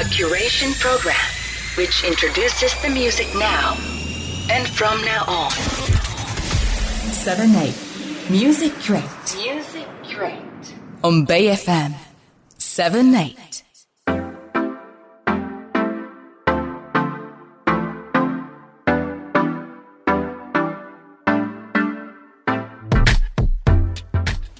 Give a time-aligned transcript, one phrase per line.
[0.00, 1.14] A curation program
[1.76, 3.76] which introduces the music now
[4.48, 5.50] and from now on.
[7.12, 7.74] 7 8
[8.30, 9.04] Music Crate
[9.36, 10.74] Music Crate.
[11.02, 11.92] on Bay FM
[12.56, 13.36] 7 8.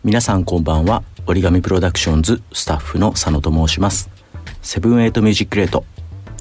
[0.05, 4.20] 皆さんこんばんは折り紙プロダクションズスタッフの佐野と申します
[4.63, 5.85] セブンエイトミュージキュレート。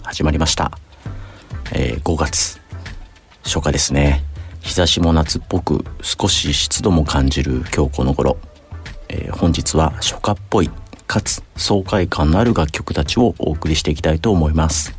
[0.03, 0.71] 始まりました、
[1.71, 2.59] えー5月。
[3.43, 4.23] 初夏ですね。
[4.59, 8.37] 日差しも夏っぽく少し湿度も感じる今日この頃、
[9.07, 10.69] えー本日は初夏っぽい
[11.07, 14.93] かつ爽快感のある楽曲たちをお送りしていきたいと思います、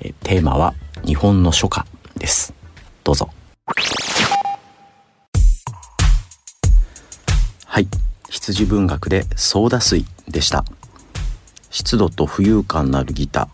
[0.00, 0.74] えーテーマは
[1.06, 2.52] 日本の初夏です。
[3.04, 3.30] どうぞ。
[7.64, 7.86] はい。
[8.28, 10.64] 羊文学でソーダ水でした。
[11.70, 13.48] 湿度と浮遊感のあるギタ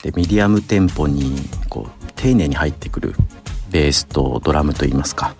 [0.00, 1.36] ーでミディアムテンポに
[1.68, 3.14] こう丁寧に入ってくる
[3.70, 5.34] ベースとドラムといいますか。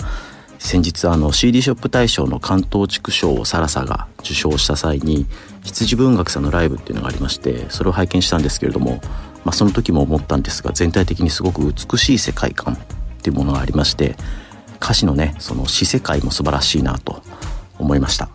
[0.59, 5.27] 先日あの CD ショップ大賞の関東地区賞をサラサが受賞した際に
[5.63, 9.01] 羊文学さんのライブっていうのがありましてそれを拝見したんですけれども、
[9.45, 12.79] まあ、その時も思ったんですが全体的にすごく美しい世界観っ
[13.23, 14.17] ていうものがありまして
[14.81, 17.23] 歌詞のねその詩世界も素晴らしいなと
[17.79, 18.29] 思いました。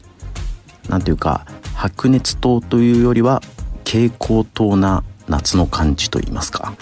[0.88, 3.42] なんていうか白熱灯というよりは
[3.86, 6.74] 蛍光灯な夏の感じといいますか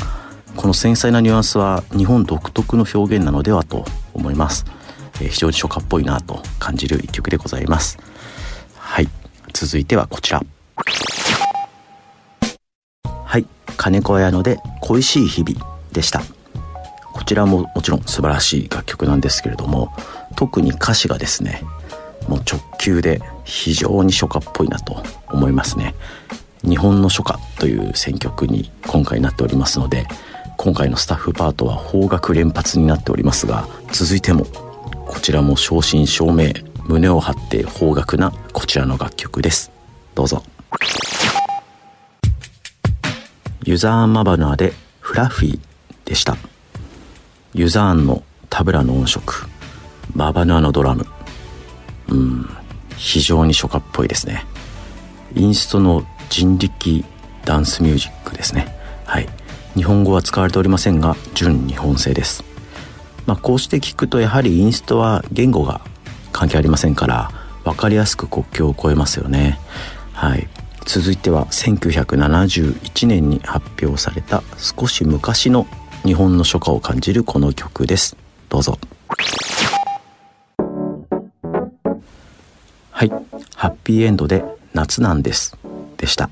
[0.56, 4.66] この繊細なニュアンスは日本独特の表現なのではと思います、
[5.22, 7.98] えー非常に初夏っぽいなと感じる一曲でございます。
[8.78, 9.10] はい。
[9.54, 10.42] 続いてはこちら。
[13.26, 13.46] はい。
[13.76, 16.22] 金子綾乃で恋しい日々でした。
[17.14, 19.94] こちらももちろん素晴らしい楽曲なんですけれども
[20.36, 21.62] 特に歌詞がですね
[22.28, 25.96] もう直球で非常に初夏っぽいなと思いますね。
[26.64, 30.08] 日本の初夏という選曲に今回なっておりますので
[30.58, 34.46] 今回のスタッフパートは方角連発になっておりますが続いても
[35.08, 36.54] こちらも正真正銘
[36.90, 39.72] 胸を張って方角なこちらの楽曲です。
[40.16, 40.44] どうぞ。
[43.64, 45.60] ユザーン・マバナーでフラッフィー
[46.06, 46.36] でした。
[47.54, 49.48] ユザーンのタブラの音色
[50.16, 51.06] マバナーのドラム。
[52.10, 52.50] うん
[52.98, 54.46] 非常に初夏っぽいですね。
[55.36, 57.04] インストの人力
[57.46, 58.68] ダンスミュージックですね。
[59.06, 59.28] はい。
[59.76, 62.44] 日本語は使われておりませんが純日本製です。
[63.26, 65.82] まあこうして聞くとやはりインストは言語が
[66.32, 67.32] 関係ありませんから
[67.64, 69.60] 分かりやすく国境を越えますよね。
[70.14, 70.48] はい。
[70.86, 75.68] 続いては1971年に発表された少し昔の
[76.04, 78.16] 日本の初夏を感じるこの曲です。
[78.50, 78.80] どうぞ。
[82.92, 83.10] はい。
[83.56, 85.58] ハッピーエンドで夏なんです。
[86.00, 86.32] でした。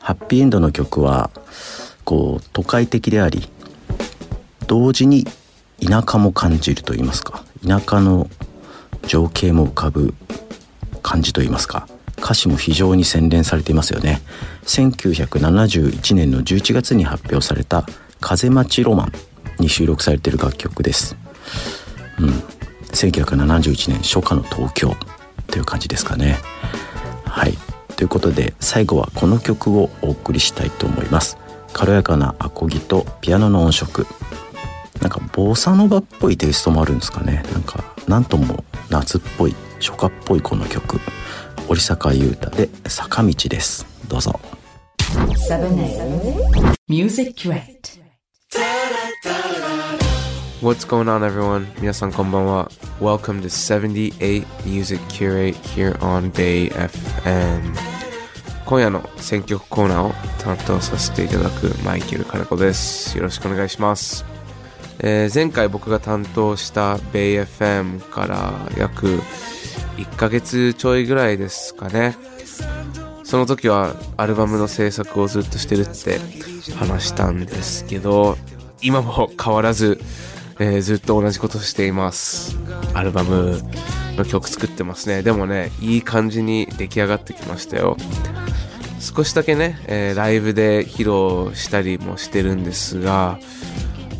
[0.00, 1.30] ハッピーエンドの曲は、
[2.04, 3.48] こう、都会的であり、
[4.66, 5.26] 同時に
[5.84, 8.28] 田舎も感じると言いますか、田舎の
[9.06, 10.14] 情景も浮かぶ
[11.02, 11.88] 感じと言いますか、
[12.18, 14.20] 歌詞も非常に洗練されていますよね。
[14.64, 17.86] 1971年の11月に発表された
[18.20, 19.12] 風待ちロマン
[19.60, 21.16] に収録されている楽曲です。
[22.18, 22.30] うん。
[22.92, 24.96] 1971年初夏の東京
[25.48, 26.38] という感じですかね。
[27.24, 27.56] はい。
[27.96, 31.38] ということで最後はこの曲をお送りしたいと思います。
[31.72, 34.06] 軽やかなアコギとピアノの音色。
[35.00, 37.42] なんかボサノバっぽいテイストもあるんですかね。
[37.52, 41.00] なんかなんとも夏っぽい初夏っぽいこの曲。
[41.68, 43.86] 折坂優太で坂道です。
[44.08, 44.38] どうぞ。
[45.48, 47.96] 7 8 Music Crate
[50.62, 51.66] What's going on, everyone?
[51.80, 57.74] 皆さんこんばんは Welcome to 78 Music Curate here on Bay FM.
[58.64, 60.12] 今夜の選曲コーナーを
[60.42, 63.16] 担当させていただくマイケル金子です。
[63.18, 64.24] よろしくお願いします。
[65.00, 69.20] えー前回僕が担当した Bay FM から約
[69.98, 72.16] 1ヶ月ちょいぐらいですかね。
[73.24, 76.18] その時はアルバムの制作をずっとしてるって
[76.76, 78.38] 話したんですけど、
[78.80, 80.00] 今も変わらず、
[80.58, 82.56] えーずっと同じことしています。
[82.94, 83.60] アルバム
[84.16, 85.22] の曲作ってますね。
[85.22, 87.96] でもね、いい感じに出来上がってきましたよ。
[89.00, 93.38] 少しだけね、えーライブで披露したりもしてるんですが、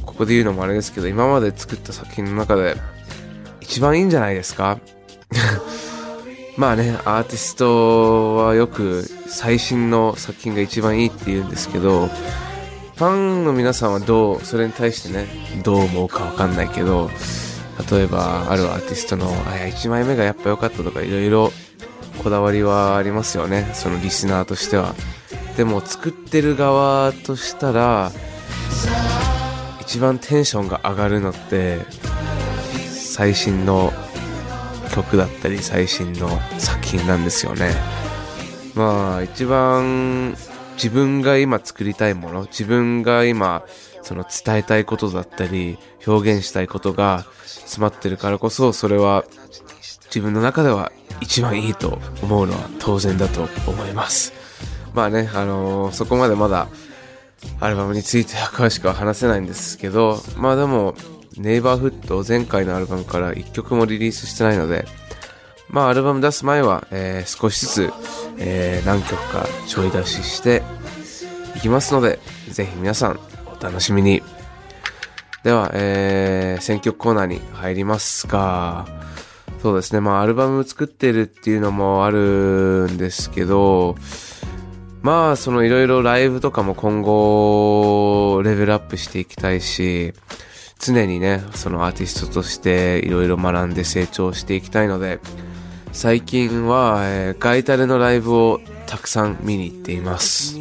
[0.05, 2.77] ここで言うのもあれですけど、今まで作った作品の中で
[3.61, 4.79] 一番いいんじゃないですか？
[6.59, 12.09] まあね、アーティストはよく最新の作品が一番いいって言うんですけど、
[12.97, 15.27] ファンの皆さんはどう、それに対してね、
[15.63, 17.11] どう思うかわかんないけど、
[17.91, 21.53] 例えばあるアーティストの、あ、いや、1枚目がやっぱ良かったとかいろいろ
[22.23, 23.71] こだわりはありますよね。
[23.75, 24.95] そのリスナーとしては。
[25.57, 28.13] でも作ってる側としたら
[29.81, 31.79] 一番テンションが上がるのって
[32.91, 33.91] 最新の
[34.95, 36.29] 曲だったり最新の
[36.59, 37.73] 作品なんですよね
[38.75, 40.37] まあ一番
[40.77, 43.65] 自分が今作りたいもの自分が今
[44.03, 49.25] その伝えたいことだったり表現したいことが詰まってるからこそそれは
[50.07, 54.33] 自分の中では一番いいと思うのは当然だと思います。
[54.95, 56.69] まあねあのーそこまでまだ
[57.61, 60.95] アルバムについては詳しくは話せないんですけどまあでも
[61.37, 64.87] ネイバーフット前回のアルバムから1曲もリリースしてないので
[65.69, 67.93] まあアルバム出す前は、えー少しずつ、
[68.39, 70.63] えー何曲かちょい出しして
[71.57, 72.19] いきますので
[72.51, 74.23] ぜひ皆さんお楽しみに。
[75.43, 78.87] では、えー選曲コーナーに入りますが
[79.63, 80.01] そうですね。
[80.01, 83.97] まあアルバム作ってるっていうのもあるんですけど
[85.03, 90.15] まあそのいろいろライブとかも今後レベルアップしていきたいし
[90.79, 95.21] 常にねそのアーティストとしていろいろ学んで成長していきたいので
[95.97, 100.55] 最近は、えーガイタレのライブをたくさん見に行っています。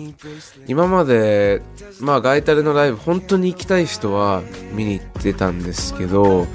[0.66, 1.62] 今まで
[2.00, 6.48] まあガイタレのライブ本当に行きたい人は見に行ってたんですけど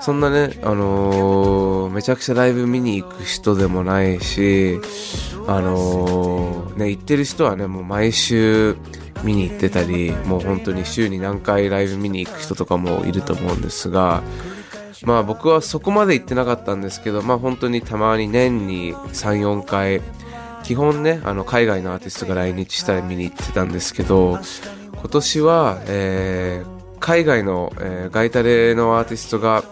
[0.00, 4.78] そんなね、あのーめちゃくちゃライブ見に行く人でもないし、
[5.48, 8.76] あのーね、行ってる人はね、もう毎週
[9.24, 14.22] 見に行ってたり、もう本当に週に何回ライブ見に行く人とかもいると思うんですが、
[15.04, 20.00] まあ僕はそこまで行ってなかったんですけど、まあ本当にたまに年に3、4回、
[20.62, 24.38] 基本ね、あの海外のアーティストが来日したら見に行ってたんですけど、
[24.94, 29.64] 今年は、えー海外の、えーガイタレのアーティストが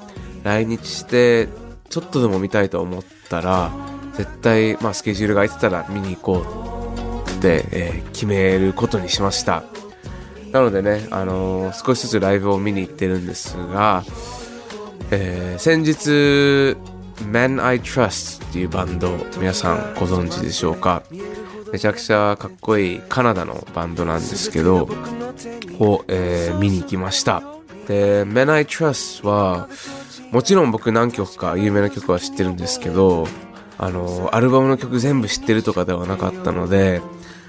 [0.43, 1.49] 来日して、
[1.89, 3.71] ちょっとでも見たいと思ったら、
[4.15, 9.63] 絶対、まあスケジュールが空いてたら見に行こうって、えー決めることにしました。
[10.51, 14.03] なのでね、あのー少しずつライブを見に行ってるんですが、
[15.11, 16.77] えー先日
[17.27, 21.03] Men I Trust っていうバンド皆さんご存知でしょうか？
[21.73, 24.89] めちゃくちゃかっこいいカナダのバンドなんですけど
[25.79, 27.43] を、えー見に行きました。
[27.87, 29.69] で Men I Trust は
[30.31, 33.27] もちろん僕何曲か有名な曲は知ってるんですけど
[33.79, 37.03] あのアルバムの曲全部知ってるとかではなかったので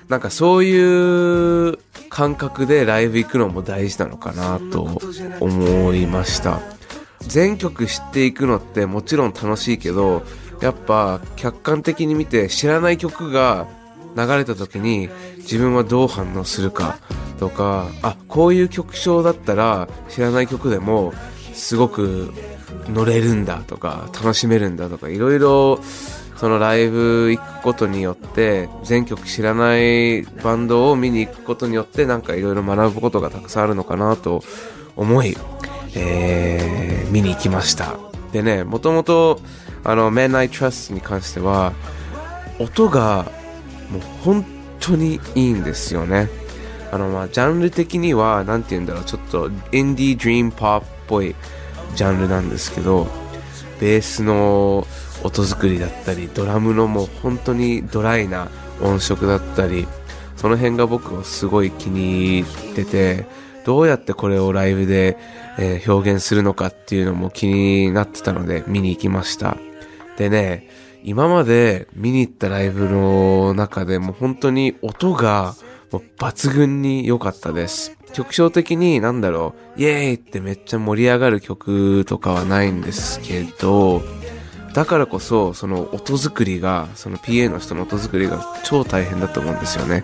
[0.10, 1.78] なんかそういう
[2.10, 5.00] 感覚でライブ行くのも大事なのかなと
[5.40, 6.60] 思いました。
[7.28, 10.24] 全曲知っていくのってもちろん楽しいけど
[10.62, 13.68] やっぱ客観的に見て知らない曲が
[14.16, 17.00] 流れた時に自分はどう反応するか
[17.40, 21.14] とかあこういう曲調だったら知らない曲でも
[21.54, 22.34] すごく
[22.88, 25.80] 乗れるんだとか楽しめるんだとかいろいろ
[26.42, 34.44] そのライブ行くことによって全曲知らないバンドを見に行くことによってなんかいろいろ学ぶことがたくさんあるのかなと
[34.96, 35.38] 思い、
[35.96, 37.98] えー見に行きました。
[38.32, 39.42] でねもともと
[39.84, 41.74] あの Men I Trust に関しては
[42.58, 43.30] 音が
[43.90, 44.46] もう本
[44.80, 46.30] 当にいいんですよね。
[46.92, 51.36] あのまあジャンル的にはなんて言うんだろうちょっとインディードリームポップっぽい
[51.96, 53.08] ジャンルなんですけど
[53.80, 54.88] ベースの
[55.24, 58.50] 音作りだったりドラムのもう本当にドライな
[58.82, 59.88] 音色だったり
[60.36, 63.26] その辺が僕をすごい気に入ってて
[63.66, 65.18] どうやってこれをライブで、
[65.60, 69.58] えー表現するのかっていうのも気になってたので見に行きました
[70.18, 70.68] でね
[71.04, 75.56] 今まで見に行ったライブの中でも本当に音が
[75.92, 77.98] もう抜群に良かったです。
[78.14, 84.02] 曲調的になんだろう、イエーイってめっちゃ盛り上がる曲とかはないんですけど、
[84.74, 90.04] だからこそその音作りが、その PA の人の音作りが超大変だと思うんですよね。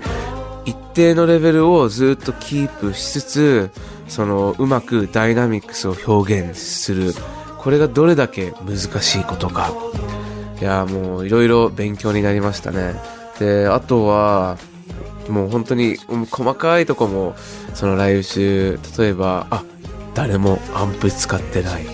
[0.68, 3.72] 一定のレベルをずっとキープしつつ、
[4.08, 7.14] そのうまくダイナミックスを表現する。
[7.58, 9.72] これがどれだけ難しいことか。
[10.60, 12.96] いやもういろいろ勉強になりましたね
[13.40, 14.58] であとは
[15.30, 15.98] もう本当に
[16.32, 17.36] 細かいとこも
[17.76, 19.64] そのライブ中例えばあ
[20.16, 21.86] 誰もアンプ使ってない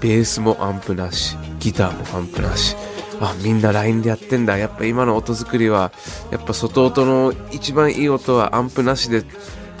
[0.00, 2.76] ベースもアンプなしギターもアンプなし
[3.24, 4.58] あみんな LINE でやってんだ。
[4.58, 5.92] やっぱ今の音作りは
[6.30, 9.24] やっぱ外音の一番いい音はアンプなしで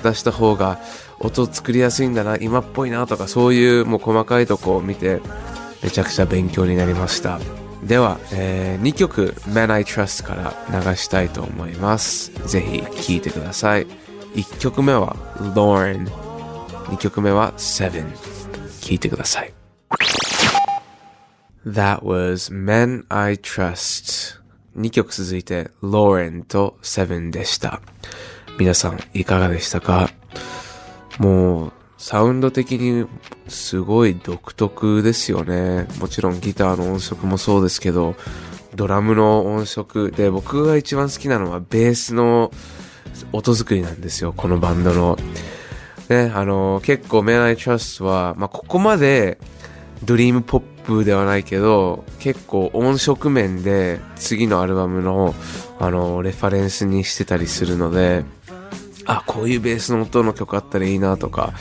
[0.02, 0.80] 出した方が
[1.20, 2.36] 音作りやすいんだな。
[2.36, 5.20] 今っぽいなとかそういうもう細かいとこを見て
[5.82, 7.38] めちゃくちゃ勉強になりました。
[7.82, 12.32] では、え2曲 Man I Trust から流したいと思います。
[12.46, 13.86] ぜひ聴いてください。
[14.34, 15.16] 1曲目は
[15.54, 16.08] Lauren
[16.86, 18.06] 2曲目は Seven
[18.80, 19.52] 聴いてください。
[21.66, 24.38] That was Men I Trust
[24.76, 27.80] 2曲続いて Lauren と Seven でした。
[28.58, 30.10] 皆さんいかがでしたか？
[31.18, 33.06] もうサウンド的に
[33.48, 35.86] すごい独特ですよね。
[35.98, 38.14] もちろんギターの音色もそうですけど、
[38.74, 42.52] ドラムの音色で僕が一番好きなのはベースの
[43.32, 45.16] 音作りなんですよ、このバンドの。
[46.10, 49.38] ね、あの、結構 Man I Trust は、まあ、ここまで
[50.04, 55.34] ドリームポップではないけど、結構音色面で次のアルバムの、
[55.78, 58.24] あの、レファレンスにしてたりするので、
[59.06, 61.52] あ、こういうベースの音の曲あったらいいなとか、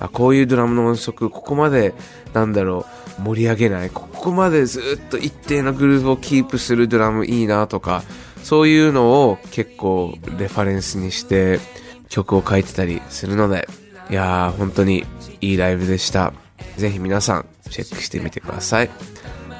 [0.00, 1.94] あ、こういうドラムの音色、ここまで、
[2.32, 2.86] なんだろ
[3.18, 8.02] う、盛り上げない、ここまでずっと一定のグルーヴをキープするドラムいいなとか、
[8.42, 11.60] そういうのを結構レファレンスにして
[12.08, 13.68] 曲を書いてたりするので、
[14.10, 15.04] いやー、本当に
[15.40, 16.32] いいライブでした。
[16.76, 18.90] ぜひ皆さん、チェックしてみてください。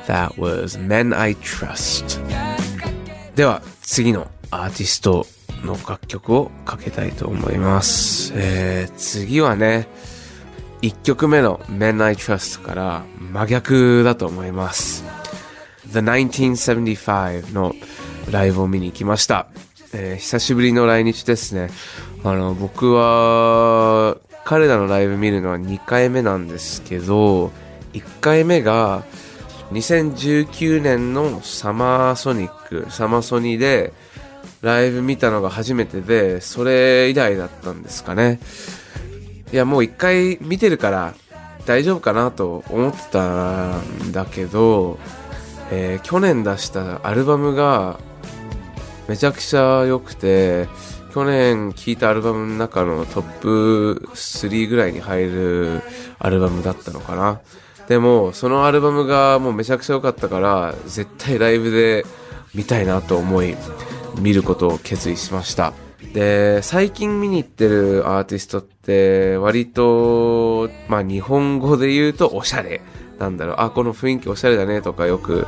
[0.07, 2.21] That was Men I Trust.
[3.35, 5.27] では、次のアーティスト
[5.65, 8.33] の楽曲をかけたいと思います。
[8.35, 9.89] えー、次はね、
[10.83, 15.05] 1曲目の Men I Trust から真逆だと思います。
[15.87, 17.75] The 1975の
[18.31, 19.47] ライブを見に行きました。
[19.95, 21.71] えー久しぶりの来日ですね。
[22.25, 24.17] あの、僕は、
[24.53, 27.51] 彼らのライブ見るのは2回目なんですけど、
[27.95, 29.03] 1回目が、
[29.71, 33.95] 2019年のサマーソニック、サマソニで、
[34.61, 38.41] ライブ見たのが初めてで、それ以来だったんですかね。
[39.55, 41.15] いや、もう一回見てるから
[41.65, 44.99] 大丈夫かなと思ってたんだけど、
[45.71, 47.99] えー去年出したアルバムが
[49.09, 50.69] めちゃくちゃ良くて、
[51.13, 55.83] 去年聴いたアルバムの中のトップ3ぐらいに入る
[56.19, 57.41] アルバムだったのかな。
[57.87, 62.07] でも、そのアルバムがもうめちゃくちゃ良かったから、絶対ライブで
[62.55, 63.57] 見たいなと思い、
[64.21, 65.75] 見ることを決意しました。
[66.15, 72.81] で、最近見に行ってるアーティストって、割と、まあ日本語で言うとおしゃれ。
[73.19, 75.47] なんだろう、あ、この雰囲気おしゃれだねとかよく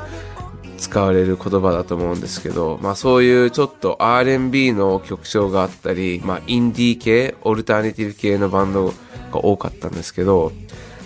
[0.84, 8.92] 使われる言葉だと思うんですけど、まあそういうちょっと R&B の曲調があったり、まあインディー系、オルタナティブ系のバンド
[9.32, 10.52] が多かったんですけど、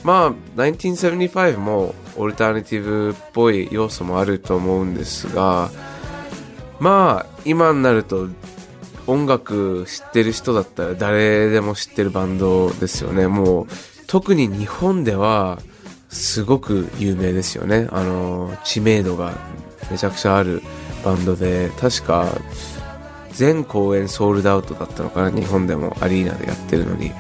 [0.03, 5.71] まあ1975もオルタナティブっぽい要素もあると思うんですが、
[6.81, 8.29] まあ今になると
[9.07, 13.29] 音楽知ってる人だったら誰でも知ってるバンドですよね。
[13.29, 13.67] もう
[14.09, 15.61] 特に日本では
[16.09, 17.87] すごく有名ですよね。
[17.91, 19.33] あの、知名度が
[19.91, 20.63] めちゃくちゃある
[21.05, 22.27] バンドで、確か
[23.33, 27.13] 全公演ソールドアウトだったのかな、日本でもアリーナでやってるのに。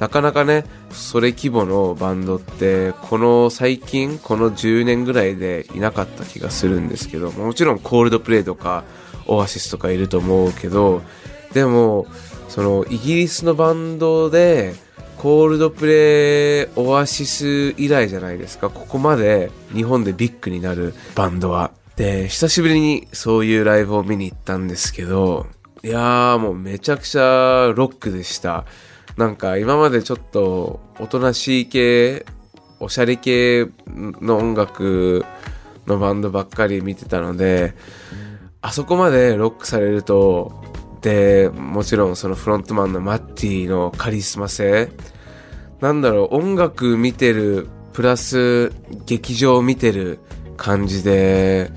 [0.00, 8.84] なかなかね、それ規模のバンドって、この最近、この10年ぐらいでいなかった気がするんですけど、もちろんコールドプレイとか、
[9.26, 11.02] オアシスとかいると思うけど、
[11.52, 12.06] でも、
[12.48, 14.74] そのイギリスのバンドで、
[15.18, 18.70] コールドプレイ、オアシス以来じゃないですか。
[18.70, 21.72] ここまで日本でビッグになるバンドは。
[21.98, 25.46] で、久しぶりにそういうライブを見に行ったんですけど、
[25.82, 28.66] いやーもうめちゃくちゃロックでした。
[29.16, 32.24] なんか今までちょっとおとなしい系、
[32.78, 35.24] おしゃれ系の音楽
[35.88, 37.74] のバンドばっかり見てたので、
[38.60, 40.52] あそこまでロックされると、
[41.02, 44.88] で、もちろんそのフロントマンのマッティのカリスマ性、
[45.80, 48.70] なんだろう、音楽見てる、プラス
[49.06, 50.20] 劇場見てる
[50.58, 51.70] 感じで、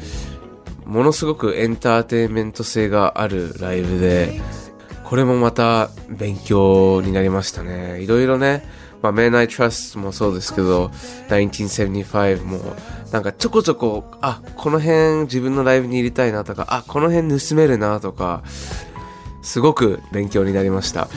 [0.85, 4.41] ものすごくエンターテインメント性があるライブで、
[5.05, 8.01] これもまた勉強になりましたね。
[8.01, 8.65] いろいろね、
[9.01, 10.87] まあ、Man I Trust もそうですけど、
[11.29, 12.59] 1975も、
[13.11, 18.43] なんかちょこちょこ、あ、この辺自分のライブに入れたいなとか、あ、この辺盗めるなとか、
[19.41, 21.07] すごく勉強になりました。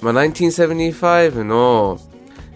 [0.00, 1.98] まあ、1975の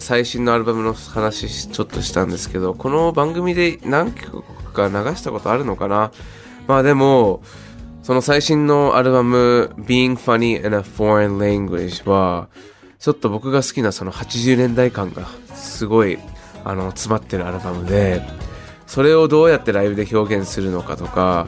[0.01, 4.43] 最新のアルバムの話ちょっとしたんですけど、この番組で何曲
[4.73, 6.11] か流したことあるのかな？
[6.67, 7.43] まあでも、
[8.03, 12.49] その最新のアルバム Being Funny in a Foreign Language は、
[12.99, 16.19] ちょっと僕が好きなその80年代感がすごい
[16.65, 18.23] あの詰まってるアルバムで、
[18.87, 21.47] それをどうやってライブで表現するのかとか、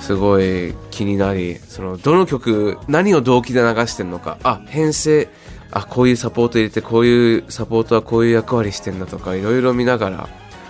[0.00, 5.28] すごい気になり、その、どの曲、何を動機で流してんのか、あ、編成、
[5.74, 10.28] あ、こういうサポート入れて、こういうサポートはこういう役割してんだとか、いろいろ見ながら、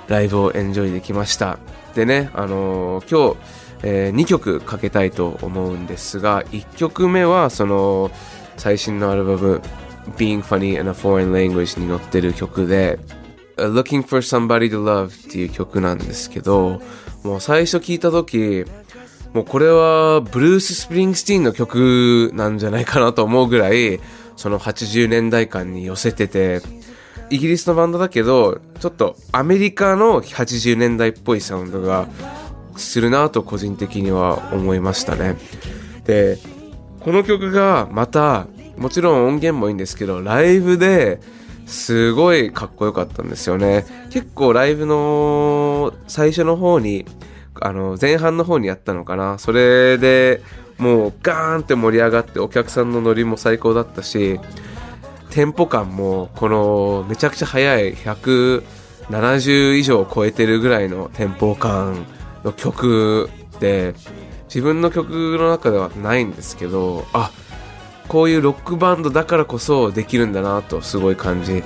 [0.08, 1.58] ライブをエンジョイできました。
[1.94, 8.11] でね、あのー今日、え2曲かけたいと思うんですが、1曲目は、その、
[8.56, 9.61] 最新のアルバム、
[10.16, 12.99] Being Funny in a Foreign Language に載ってる曲で、
[13.56, 16.80] Looking for Somebody to Love っていう曲なんですけど、
[17.23, 18.64] もう最初聞いた時、
[19.34, 24.00] もうこれはブルース・スプリングスティーンの曲なんじゃないかなと思うぐらい、
[24.37, 26.61] その80年代感に寄せてて、
[27.31, 32.09] イギリスのバンドだけど、ちょっとアメリカの80年代っぽいサウンドが
[32.76, 35.37] するなと個人的には思いましたね。
[36.05, 36.38] で、
[37.00, 41.21] この曲がまた、もちろん音源もいいんですけど、ライブで
[41.67, 43.85] すごいかっこよかったんですよね。
[44.11, 47.07] 結構ライブの最初の方に、
[47.61, 49.38] あの、前半の方にやったのかな。
[49.38, 50.43] それで
[50.78, 54.40] もうガーンって盛り上がってお客さんのノリも最高だったし、
[55.31, 62.07] テンポ感もこのめちゃくちゃ速い170以上超えてるぐらいのテンポ感
[62.45, 63.95] の曲で、
[64.47, 67.31] 自分の曲の中ではないんですけど、あ、
[68.09, 71.64] こういうロックバンドだからこそできるんだなとすごい感じ、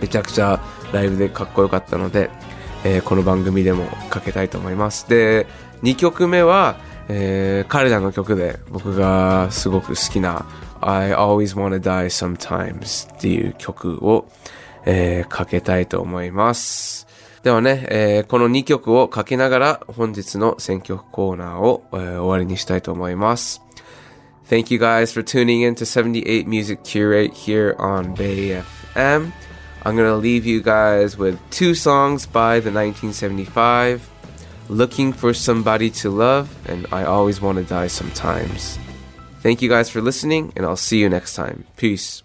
[0.00, 0.60] めちゃくちゃ
[0.92, 2.30] ライブでかっこよかったので、
[2.84, 5.08] えー、この番組でもかけたいと思います。
[5.08, 5.46] で、
[5.82, 6.76] 2曲目は、
[7.08, 10.46] えー、彼らの曲で僕がすごく好きな
[10.80, 14.28] I Always Wanna Die Sometimes っていう曲を、
[14.84, 17.06] えー、かけたいと思います。
[17.42, 23.62] ではね、えー、この2曲をかけながら本日の選曲コーナーを、えー、終わりにしたいと思います。
[24.48, 28.62] Thank you guys for tuning in to 78 Music Curate here on Bay
[28.94, 29.32] FM.
[29.84, 34.15] I'm going to leave you guys with two songs by the 1975
[34.68, 38.78] Looking for Somebody to Love and I Always Want to Die Sometimes.
[39.40, 41.64] Thank you guys for listening, and I'll see you next time.
[41.76, 42.24] Peace.